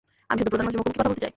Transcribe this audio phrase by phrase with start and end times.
[0.29, 1.29] আমি শুধু প্রধানমন্ত্রীর মুখোমুখি কথা বলতে চাই।